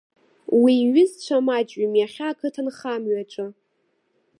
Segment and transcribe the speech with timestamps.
[0.61, 3.47] Уи иҩызцәа маҷҩым иахьа ақыҭанхамҩаҿы.